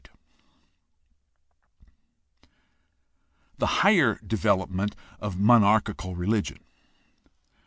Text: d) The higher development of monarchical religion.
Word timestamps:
d) 0.03 0.09
The 3.59 3.65
higher 3.83 4.15
development 4.25 4.95
of 5.19 5.39
monarchical 5.39 6.15
religion. 6.15 6.63